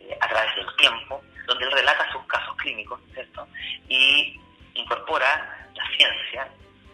[0.00, 3.46] eh, a través del tiempo, donde él relata sus casos clínicos, ¿cierto?,
[3.88, 4.38] y
[4.74, 6.48] incorpora la ciencia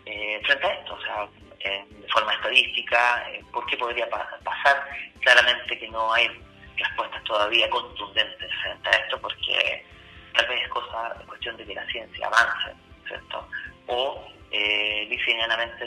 [0.06, 1.28] eh, frente a esto, o sea,
[1.64, 4.86] de forma estadística, ¿por qué podría pasar?
[5.20, 6.28] Claramente que no hay
[6.76, 9.86] respuestas todavía contundentes frente a esto, porque
[10.34, 12.74] tal vez es cosa, cuestión de que la ciencia avance,
[13.08, 13.48] ¿cierto?
[13.86, 14.94] O eh,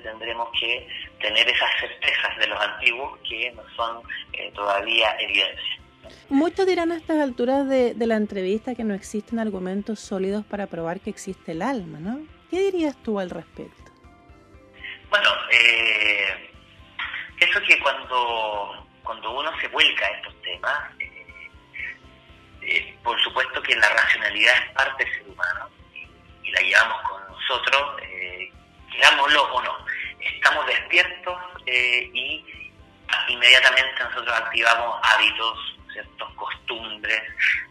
[0.04, 0.88] tendremos que
[1.20, 4.02] tener esas certezas de los antiguos que no son
[4.34, 5.78] eh, todavía evidencia.
[6.30, 11.00] Muchos dirán a estas alturas de, la entrevista que no existen argumentos sólidos para probar
[11.00, 12.26] que existe el alma, ¿no?
[12.50, 13.91] ¿Qué dirías tú al respecto?
[15.10, 16.50] Bueno, eh,
[17.39, 20.80] eso que cuando, cuando uno se vuelca a estos temas,
[22.62, 25.70] eh, por supuesto que la racionalidad es parte del ser humano
[26.43, 28.52] y, la llevamos con nosotros, eh,
[28.91, 29.78] digámoslo o no.
[30.19, 32.45] Estamos despiertos eh, y
[33.30, 37.21] inmediatamente nosotros activamos hábitos, ciertas costumbres,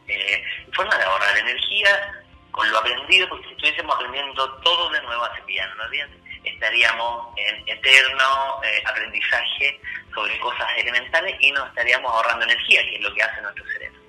[0.08, 5.24] eh, forma de ahorrar energía con lo aprendido, porque si estuviésemos aprendiendo todo de nuevo
[5.24, 6.08] a cepillarnos bien,
[6.44, 9.78] estaríamos en eterno aprendizaje
[10.14, 14.00] sobre cosas elementales y no estaríamos ahorrando energía, que es lo que hace nuestro cerebro.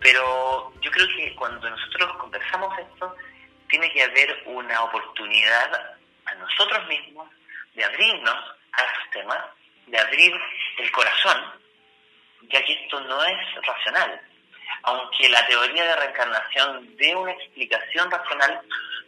[0.00, 3.16] Pero yo creo que cuando nosotros conversamos esto,
[3.68, 5.96] tiene que haber una oportunidad
[6.26, 7.28] a nosotros mismos
[7.74, 8.36] de abrirnos
[8.72, 9.44] a estos temas,
[9.86, 10.40] de abrir
[10.78, 11.60] el corazón,
[12.42, 14.20] ya que esto no es racional.
[14.82, 18.60] Aunque la teoría de reencarnación dé una explicación racional,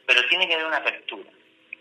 [0.06, 1.30] pero tiene que haber una apertura.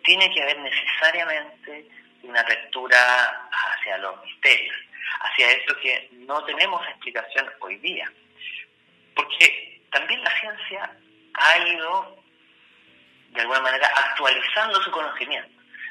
[0.04, 1.88] Tiene que haber necesariamente
[2.24, 4.76] una apertura hacia los misterios,
[5.22, 8.12] hacia eso que no tenemos explicación hoy día.
[9.16, 10.92] Porque también la ciencia
[11.34, 12.24] ha ido,
[13.36, 15.50] de alguna manera, actualizando su conocimiento.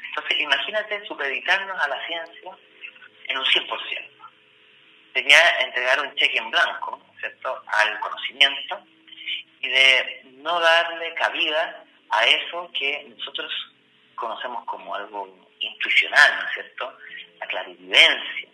[0.09, 2.51] Entonces, imagínate supeditarnos a la ciencia
[3.27, 4.09] en un 100%.
[5.13, 8.81] Sería entregar un cheque en blanco, ¿cierto?, al conocimiento
[9.61, 13.51] y de no darle cabida a eso que nosotros
[14.15, 16.97] conocemos como algo intuicional, ¿no es cierto?
[17.39, 18.49] La clarividencia,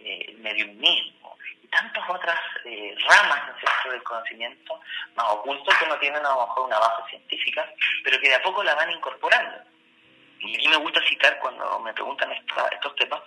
[0.00, 1.29] eh, el mediumismo,
[1.70, 4.80] tantas otras eh, ramas ¿no del conocimiento
[5.14, 7.66] más ocultos que no tienen a lo mejor una base científica,
[8.04, 9.58] pero que de a poco la van incorporando.
[10.40, 13.20] Y aquí me gusta citar cuando me preguntan estos temas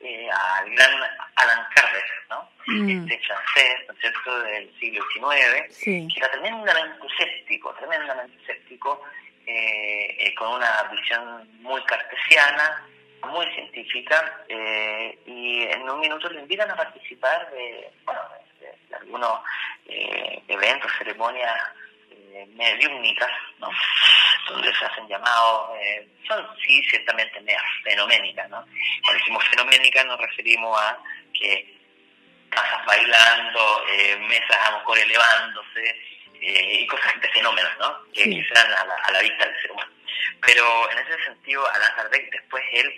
[0.00, 0.92] eh, al gran
[1.36, 2.48] Alan Kardec, ¿no?
[2.66, 3.02] Mm.
[3.02, 4.42] este francés ¿no es cierto?
[4.42, 9.02] del siglo XIX, que era tremendamente escéptico, tremendamente escéptico,
[9.46, 12.86] eh, con una visión muy cartesiana,
[13.26, 18.20] muy científica eh, y en un minuto le invitan a participar de, bueno,
[18.60, 19.40] de, algunos
[19.86, 21.54] eh, eventos, ceremonias
[22.10, 22.48] eh,
[23.58, 23.70] ¿no?
[24.48, 27.40] donde se hacen llamados, eh, son sí ciertamente
[27.84, 28.48] fenoménicas.
[28.50, 28.64] ¿no?
[29.04, 30.98] Cuando decimos fenoménicas nos referimos a
[31.32, 31.74] que
[32.50, 33.84] casas bailando,
[34.28, 35.96] mesas a lo mejor elevándose
[36.40, 38.12] y cosas de fenómenos ¿no?
[38.12, 39.91] que, se dan a la, a la vista del ser humano.
[40.40, 42.94] Pero en ese sentido, Alan Kardec después él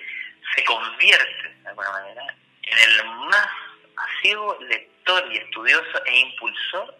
[0.54, 2.22] se convierte, de alguna manera,
[2.62, 3.48] en el más
[3.96, 6.98] asiduo lector y estudioso e impulsor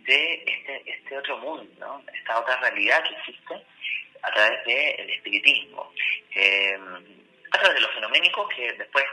[0.00, 3.54] de este, este otro mundo, esta otra realidad que existe
[4.22, 5.92] a través del espiritismo,
[6.34, 6.78] eh,
[7.50, 9.04] a través de los fenoménicos, que después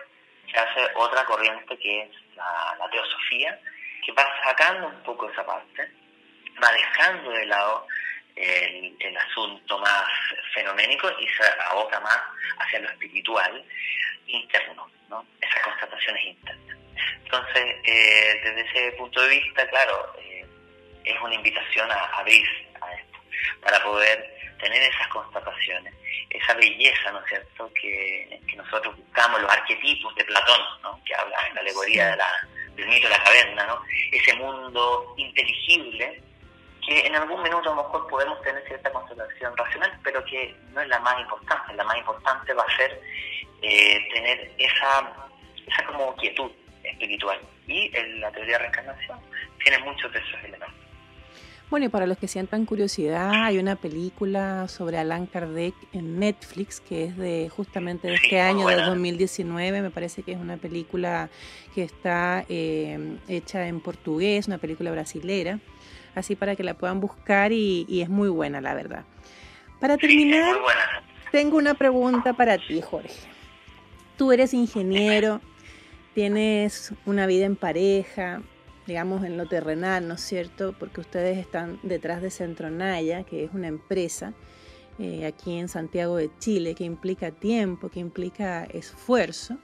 [0.51, 3.59] se hace otra corriente que es la teosofía,
[4.05, 5.91] que va sacando un poco esa parte,
[6.63, 7.87] va dejando de lado
[8.39, 10.05] el, asunto más
[10.53, 12.17] fenoménico y se aboca más
[12.59, 13.63] hacia lo espiritual
[14.27, 15.25] interno, ¿no?
[15.41, 16.77] esas constataciones internas.
[17.23, 20.45] Entonces, eh, desde ese punto de vista, claro, eh,
[21.03, 22.45] es una invitación a abrir
[22.81, 23.19] a esto,
[23.61, 25.93] para poder tener esas constataciones,
[26.29, 31.01] esa belleza, ¿no es cierto?, que, nosotros buscamos, los arquetipos de Platón, ¿no?
[31.05, 33.81] que habla en la alegoría de la, del mito de la caverna, ¿no?
[34.11, 36.21] ese mundo inteligible
[36.89, 40.81] que en algún minuto a lo mejor podemos tener cierta constatación racional, pero que no
[40.81, 41.73] es la más importante.
[41.75, 42.99] La más importante va a ser
[43.61, 45.13] eh, tener esa,
[45.67, 46.49] esa como quietud
[46.83, 47.39] espiritual.
[47.67, 49.19] Y en la teoría de reencarnación
[49.63, 50.73] tiene muchos de esos elementos.
[51.69, 56.81] Bueno, y para los que sientan curiosidad, hay una película sobre Alan Kardec en Netflix
[56.81, 59.83] que es de justamente de este año, del 2019.
[59.83, 61.29] Me parece que es una película
[61.75, 65.59] que está eh, hecha en portugués, una película brasilera
[66.19, 69.05] así para que la puedan buscar y, es muy buena, la verdad.
[69.79, 70.57] Para terminar,
[71.31, 73.09] tengo una pregunta para ti, Jorge.
[74.17, 75.41] Tú eres ingeniero,
[76.13, 78.41] tienes una vida en pareja,
[78.85, 80.75] digamos en lo terrenal, ¿no es cierto?
[80.77, 84.33] Porque ustedes están detrás de Centronaya, que es una empresa
[84.97, 89.57] eh, aquí en Santiago de Chile, que implica tiempo, que implica esfuerzo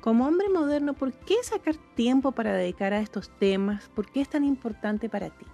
[0.00, 3.88] Como hombre moderno, ¿por qué sacar tiempo para dedicar a estos temas?
[3.88, 5.44] ¿Por qué es tan importante para ti?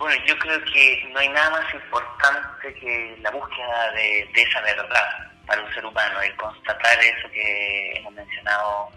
[0.00, 5.30] Bueno, yo creo que no hay nada más importante que la búsqueda de, esa verdad
[5.46, 8.88] para un ser humano, el constatar eso que hemos mencionado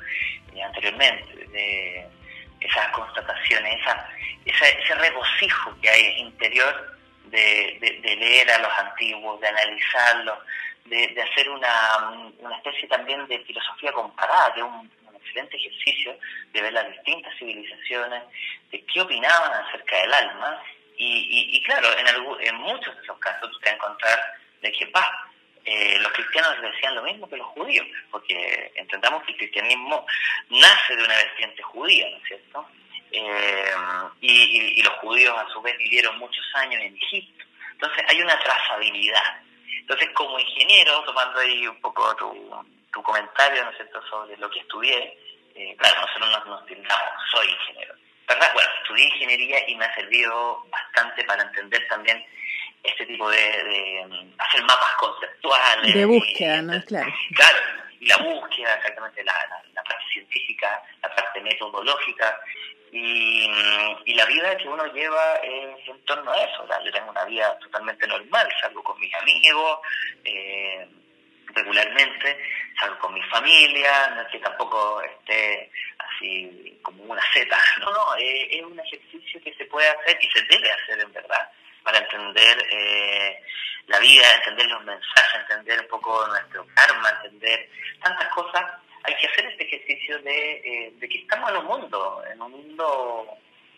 [0.56, 2.08] eh, anteriormente, de
[2.62, 3.82] esas constataciones,
[4.46, 10.38] esa, ese regocijo que hay interior de, leer a los antiguos, de analizarlos,
[10.86, 16.18] de, hacer una, especie también de filosofía comparada, que es un, excelente ejercicio
[16.54, 18.24] de ver las distintas civilizaciones,
[18.72, 20.64] de qué opinaban acerca del alma.
[20.98, 22.08] Y, claro, en,
[22.48, 24.20] en muchos de esos casos tú te vas a encontrar
[24.62, 25.06] de que, va,
[25.66, 30.06] eh, los cristianos decían lo mismo que los judíos, porque entendamos que el cristianismo
[30.50, 32.68] nace de una vertiente judía, ¿no es cierto?
[33.12, 33.74] Eh,
[34.22, 37.46] y, los judíos a su vez vivieron muchos años en Egipto.
[37.72, 39.42] Entonces hay una trazabilidad.
[39.80, 44.50] Entonces como ingeniero, tomando ahí un poco tu, tu comentario, ¿no es cierto?, sobre lo
[44.50, 45.18] que estudié,
[45.56, 47.96] eh, claro, nosotros nos, nos tildamos, soy ingeniero.
[48.28, 48.54] ¿Verdad?
[48.54, 52.24] Bueno, estudié ingeniería y me ha servido bastante para entender también
[52.84, 55.94] este tipo de, mm, hacer mapas conceptuales.
[55.94, 56.84] De búsqueda, ¿no?
[56.86, 57.14] Claro.
[57.36, 57.58] Claro,
[58.00, 59.34] y la búsqueda, exactamente, la,
[59.74, 62.40] la, parte científica, la parte metodológica,
[62.92, 63.50] y,
[64.06, 66.68] y, la vida que uno lleva es en torno a eso.
[66.86, 69.80] Yo tengo una vida totalmente normal, salgo con mis amigos
[70.26, 70.88] eh,
[71.48, 72.38] regularmente,
[72.80, 78.16] salgo con mi familia, no es que tampoco esté así como una seta, no, no,
[78.16, 81.50] es un ejercicio que se puede hacer y se debe hacer en verdad
[81.84, 83.42] para entender eh,
[83.88, 87.70] la vida, entender los mensajes, entender un poco nuestro karma, entender
[88.02, 88.64] tantas cosas.
[89.04, 92.52] Hay que hacer este ejercicio de, eh, de que estamos en un mundo, en un
[92.52, 93.38] mundo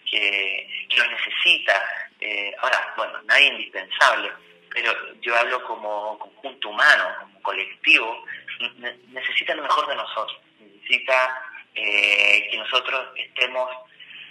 [0.09, 1.83] que, que nos necesita.
[2.19, 4.31] Eh, ahora, bueno, nadie es indispensable,
[4.75, 8.23] pero yo hablo como conjunto humano, como colectivo,
[9.07, 11.41] necesita lo mejor de nosotros, necesita
[11.73, 13.69] que nosotros estemos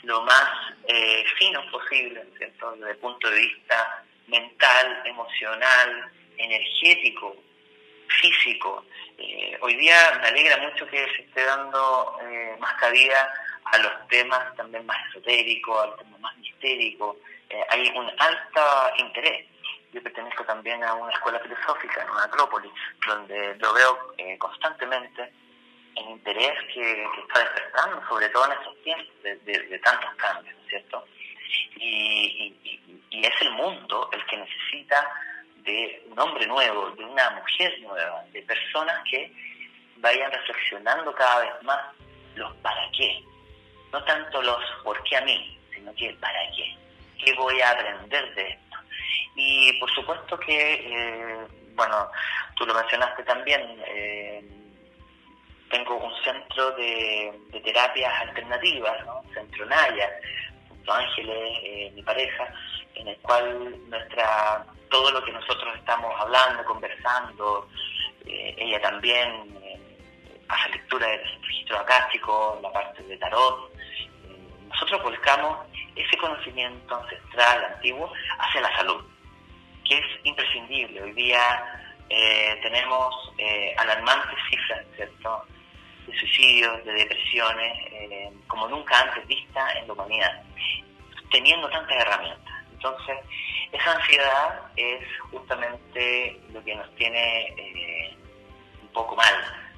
[0.05, 2.73] lo más eh, finos posible, ¿cierto?
[2.73, 7.37] Desde el punto de vista mental, emocional, energético,
[8.21, 8.85] físico.
[9.19, 13.33] Eh, hoy día me alegra mucho que se esté dando eh, más cabida
[13.65, 17.17] a los temas también más esotéricos, a los temas más mistéricos.
[17.51, 18.63] Eh, hay un alto
[18.99, 19.47] interés.
[19.95, 22.73] Yo pertenezco también a una escuela filosófica en una Acrópolis,
[23.07, 25.33] donde lo veo constantemente
[25.95, 31.05] el interés que, está despertando, sobre todo en estos tiempos de, tantos cambios, ¿cierto?
[31.77, 32.57] Y,
[33.13, 35.09] es el mundo el que necesita
[35.59, 39.33] de un hombre nuevo, de una mujer nueva, de personas que
[39.99, 41.81] vayan reflexionando cada vez más
[42.35, 43.23] los para qué.
[43.93, 46.77] No tanto los por qué a mí, sino que para qué.
[47.25, 48.64] ¿Qué voy a aprender de esto?
[49.37, 52.09] Y por supuesto que, eh, bueno,
[52.57, 54.43] tú lo mencionaste también, eh,
[55.71, 57.33] tengo un centro de,
[57.65, 59.23] terapias alternativas, ¿no?
[59.33, 60.09] Centro Naya,
[60.69, 62.53] Centro Ángeles, eh, mi pareja,
[62.95, 67.69] en el cual nuestra todo lo que nosotros estamos hablando, conversando,
[68.27, 69.59] eh, ella también
[70.49, 73.73] hace lectura del registro acástico, la parte de tarot.
[74.69, 75.67] nosotros volcamos
[75.97, 79.05] ese conocimiento ancestral, antiguo, hacia la salud,
[79.85, 81.03] que es imprescindible.
[81.03, 81.81] Hoy día
[82.63, 83.33] tenemos
[83.77, 85.45] alarmantes cifras, ¿cierto?
[86.07, 90.43] de suicidios, de depresiones, eh, como nunca antes vista en la humanidad,
[91.31, 92.55] teniendo tantas herramientas.
[92.73, 93.19] Entonces,
[93.73, 98.17] esa ansiedad es justamente lo que nos tiene eh,
[98.83, 99.35] un poco mal,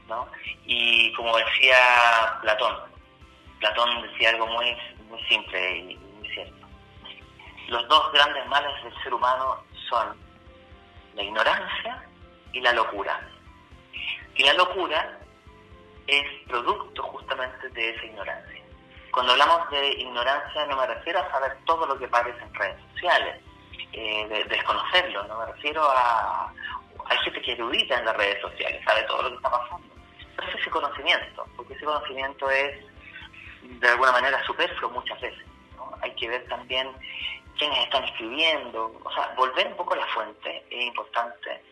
[0.09, 0.28] ¿no?
[0.64, 2.76] Y como decía Platón,
[3.61, 4.76] Platón decía algo muy,
[5.09, 6.66] muy simple y muy cierto.
[7.68, 10.16] Los dos grandes males del ser humano son
[11.14, 12.03] la ignorancia
[12.53, 13.20] y la locura.
[14.34, 15.18] Y la locura
[16.07, 18.62] es producto justamente de esa ignorancia.
[19.11, 22.76] Cuando hablamos de ignorancia no me refiero a saber todo lo que aparece en redes
[22.93, 23.41] sociales,
[23.93, 26.53] eh, de, desconocerlo, no me refiero a...
[27.09, 29.87] Hay gente que erudita en las redes sociales, sabe todo lo que está pasando.
[30.37, 32.84] Pero es ese conocimiento, porque ese conocimiento es
[33.62, 35.45] de alguna manera superfluo muchas veces.
[36.03, 36.89] Hay que ver también
[37.59, 41.62] quiénes están escribiendo, o sea, volver un poco a la fuente es importante.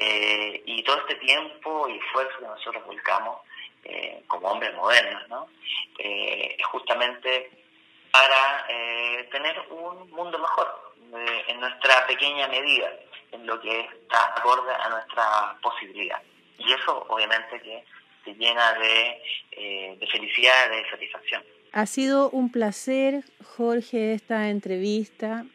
[0.00, 3.40] Eh, y todo este tiempo y esfuerzo que nosotros volcamos
[3.82, 5.48] eh, como hombres modernos, ¿no?
[5.98, 7.50] Eh, justamente
[8.12, 8.66] para
[9.30, 10.94] tener un mundo mejor
[11.46, 12.90] en nuestra pequeña medida,
[13.32, 16.20] en lo que está acorde a nuestra posibilidad.
[16.56, 17.84] Y eso obviamente que
[18.24, 21.44] se llena de, de felicidad, de satisfacción.
[21.72, 23.24] Ha sido un placer,
[23.56, 25.46] Jorge, esta entrevista.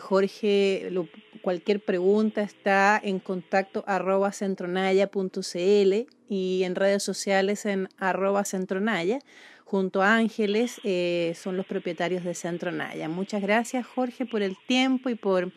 [0.00, 1.08] Jorge, lo
[1.42, 9.18] cualquier pregunta está en contacto arroba centronaya.cl y en redes sociales en arroba centronaya.
[9.64, 13.08] Junto a Ángeles eh, son los propietarios de Centronaya.
[13.08, 15.50] Muchas gracias Jorge por el tiempo y por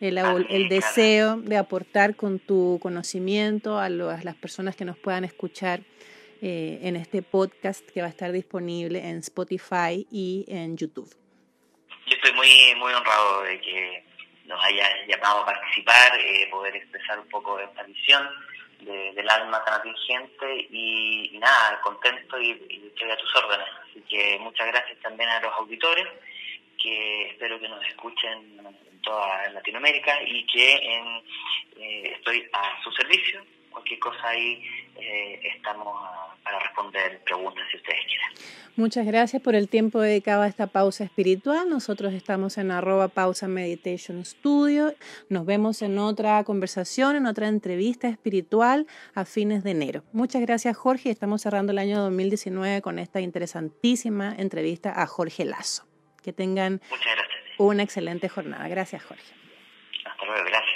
[0.00, 5.82] el, el deseo de aportar con tu conocimiento a, las personas que nos puedan escuchar
[6.40, 11.14] eh, en este podcast que va a estar disponible en Spotify y en YouTube.
[12.06, 14.04] Yo estoy muy, muy honrado de que
[14.46, 18.28] nos hayas llamado a participar, eh, poder expresar un poco de esta visión
[18.80, 22.52] del alma tan atingente y, nada, contento y,
[22.86, 23.68] estoy a tus órdenes.
[23.82, 26.06] Así que muchas gracias también a los auditores
[26.80, 28.60] que espero que nos escuchen
[28.90, 30.74] en toda Latinoamérica y que
[31.78, 33.44] eh, estoy a su servicio.
[33.70, 34.64] Cualquier cosa ahí
[34.96, 35.94] eh, estamos
[36.48, 38.28] para responder preguntas si ustedes quieren.
[38.76, 41.68] Muchas gracias por el tiempo dedicado a esta pausa espiritual.
[41.68, 44.94] Nosotros estamos en arroba pausa meditation studio.
[45.28, 50.04] Nos vemos en otra conversación, en otra entrevista espiritual a fines de enero.
[50.12, 51.10] Muchas gracias Jorge.
[51.10, 55.84] Estamos cerrando el año 2019 con esta interesantísima entrevista a Jorge Lazo.
[56.22, 56.80] Que tengan
[57.58, 58.68] una excelente jornada.
[58.68, 59.32] Gracias, Jorge.
[60.04, 60.67] Hasta luego, gracias.